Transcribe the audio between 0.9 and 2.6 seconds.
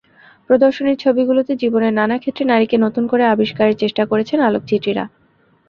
ছবিগুলোতে জীবনের নানা ক্ষেত্রে